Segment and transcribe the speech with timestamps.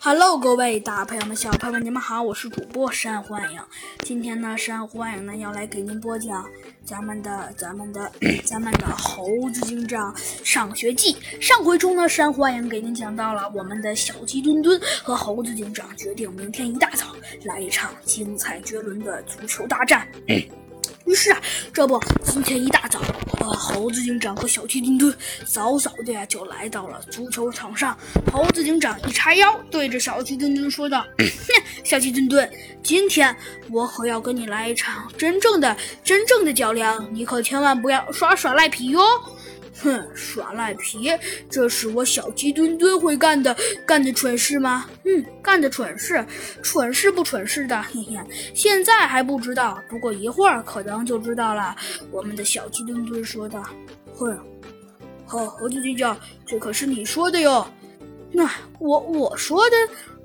[0.00, 3.60] Hello，各位大朋友们、小朋友们，你们好，我是主播山欢迎。
[4.04, 6.48] 今天呢，山欢迎呢要来给您播讲
[6.84, 8.10] 咱们的、咱们的、
[8.46, 10.14] 咱们的《猴子警长
[10.44, 11.14] 上学记》。
[11.40, 17.06] 上回中呢，山欢迎给您讲到了我们的小鸡墩墩和猴子警长决定明天一大早
[17.44, 20.06] 来一场精彩绝伦的足球大战。
[21.06, 21.40] 于是啊，
[21.72, 23.00] 这不，今天一大早，
[23.48, 25.14] 呃，猴子警长和小鸡墩墩
[25.46, 27.96] 早早的呀就来到了足球场上。
[28.30, 31.26] 猴子警长一叉腰，对着小鸡墩墩说道：“哼，
[31.82, 32.50] 小鸡墩墩，
[32.82, 33.34] 今天
[33.70, 35.74] 我可要跟你来一场真正的、
[36.04, 39.00] 真正的较量，你可千万不要耍耍赖皮哟。”
[39.82, 41.10] 哼，耍赖皮，
[41.50, 44.86] 这是我小鸡墩墩会干的干的蠢事吗？
[45.04, 46.24] 嗯，干的蠢事，
[46.62, 48.16] 蠢事不蠢事的，嘿嘿，
[48.54, 51.76] 现在还不知道，不过一会儿可能就知道了。
[52.10, 53.62] 我们的小鸡墩墩说道
[54.14, 54.38] ：“哼，
[55.26, 57.66] 好，猴子警长，这可是你说的哟。
[58.30, 59.76] 那我我说的，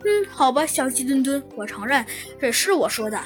[0.03, 2.05] 嗯，好吧，小鸡墩墩，我承认
[2.39, 3.19] 这是我说的。”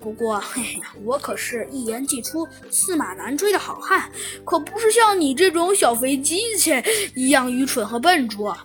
[0.00, 4.10] 不过，嘿嘿，我可是一言既出，驷马难追的好汉，
[4.44, 6.82] 可不是像你这种小肥鸡切
[7.14, 8.56] 一样愚蠢和笨拙。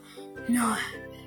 [0.46, 0.78] 那，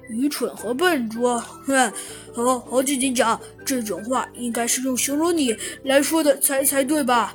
[0.08, 1.92] 愚蠢和笨拙，哼，
[2.32, 7.34] 好，好，静静讲，这种话应该是用形容你来说的才才对吧？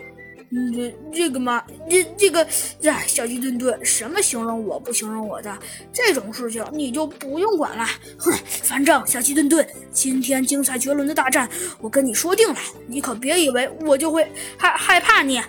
[0.53, 2.45] 嗯，这这个嘛，这这个，
[2.83, 5.57] 哎，小鸡墩墩，什么形容我不形容我的
[5.93, 7.85] 这种事情，你就不用管了。
[8.17, 15.41] 哼，反正小鸡墩墩，今天精彩绝伦的大战，我跟你说定了，你可别以为我就会害害怕你。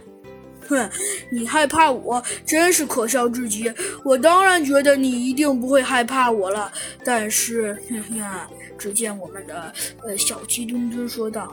[0.68, 0.88] 哼，
[1.32, 3.70] 你害怕我，真是可笑至极。
[4.04, 6.70] 我当然觉得你一定不会害怕我了。
[7.04, 8.22] 但是，哼哼，
[8.78, 9.72] 只见我们的
[10.04, 11.52] 呃小鸡墩墩说道。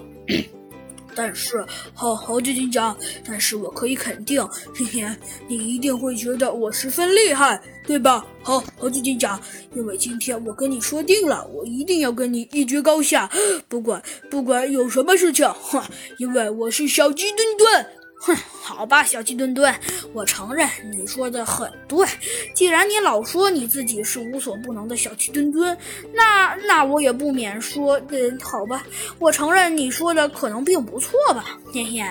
[1.22, 2.96] 但是，好猴子警长，
[3.28, 4.42] 但是我可以肯定，
[4.74, 5.06] 嘿嘿，
[5.50, 8.26] 你一定会觉得我十分厉害，对吧？
[8.42, 9.38] 好，猴子警长，
[9.76, 13.30] 因为今天我跟你说定了，我一定要跟你一决高下，
[13.68, 15.84] 不管不管有什么事情，哼，
[16.20, 17.86] 因为我是小鸡墩墩。
[18.20, 19.74] 哼，好吧，小鸡墩墩，
[20.14, 22.06] 我承认你说的很对。
[22.54, 25.78] 既然你老说你自己是无所不能的小鸡墩墩，
[26.14, 28.84] 那那我也不免说，嗯，好吧，
[29.20, 31.58] 我承认你说的可能并不错吧。
[31.74, 32.04] 嘿嘿，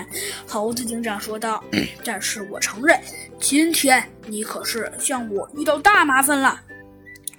[0.47, 1.63] 猴子警长说道。
[2.03, 2.99] 但是我承认，
[3.39, 6.59] 今天你可是向我遇到大麻烦了。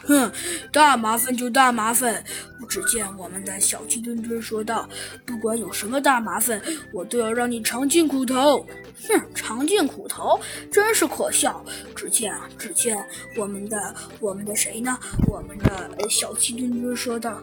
[0.07, 0.33] 哼，
[0.73, 2.23] 大麻烦就大麻烦。
[2.69, 4.89] 只见我们的小鸡墩墩说道
[5.27, 6.61] ：“不管有什么大麻烦，
[6.93, 8.65] 我都要让你尝尽苦头。”
[9.09, 10.39] 哼，尝尽苦头，
[10.71, 11.65] 真是可笑。
[11.97, 12.97] 只见啊，只见
[13.37, 14.97] 我们的我们的谁呢？
[15.27, 17.43] 我们的小鸡墩墩说道：“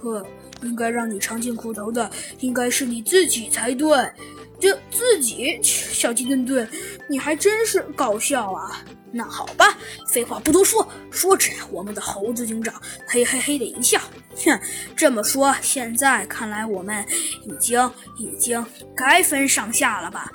[0.00, 0.24] 呵，
[0.62, 2.10] 应该让你尝尽苦头的，
[2.40, 3.88] 应该是你自己才对。
[4.58, 6.66] 这自己，小鸡墩墩，
[7.10, 8.80] 你还真是搞笑啊！”
[9.12, 9.76] 那好吧，
[10.08, 12.74] 废话不多说，说着，我们的猴子警长
[13.06, 14.00] 嘿嘿嘿的一笑，
[14.44, 14.58] 哼，
[14.96, 17.04] 这么说，现在看来我们
[17.44, 18.64] 已经已经
[18.96, 20.32] 该分上下了吧？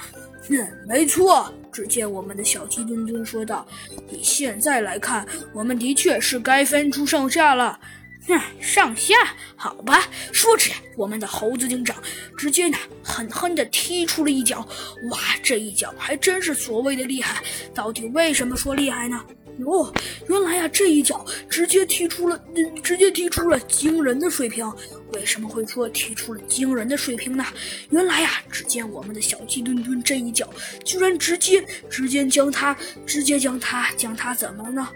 [0.47, 0.55] 哼，
[0.87, 1.51] 没错。
[1.69, 3.63] 只见我们的小鸡墩墩说道
[4.09, 5.23] ：“以现在来看，
[5.53, 7.79] 我们的确是该分出上下了。”
[8.27, 9.15] 哼，上下
[9.55, 10.07] 好吧。
[10.31, 11.95] 说着呀，我们的猴子警长
[12.37, 14.67] 直接呢狠狠地踢出了一脚。
[15.09, 17.41] 哇，这一脚还真是所谓的厉害。
[17.73, 19.23] 到底为什么说厉害呢？
[19.65, 19.91] 哦，
[20.29, 22.39] 原来呀，这一脚直接踢出了，
[22.83, 24.71] 直接踢出了惊人的水平。
[25.13, 27.43] 为什么会说踢出了惊人的水平呢？
[27.89, 30.47] 原来呀，只见我们的小鸡墩墩这一脚，
[30.85, 34.87] 居然直接直接将他，直接将他，将他怎么了呢？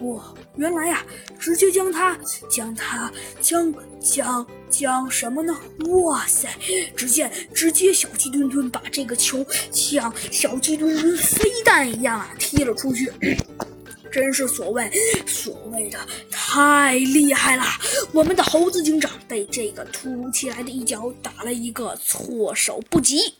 [0.00, 1.04] 哇，原来呀，
[1.38, 2.18] 直接将他，
[2.50, 5.56] 将他，将将将什么呢？
[5.88, 6.48] 哇塞！
[6.94, 13.10] 只见直接小鸡墩墩把这个球像小鸡墩墩飞弹一样啊踢了出去，
[14.12, 14.90] 真是所谓
[15.26, 15.98] 所谓的
[16.30, 17.64] 太厉害了！
[18.12, 23.34] 我们的猴子警长被这个突如其来的一脚打了一个措手不及。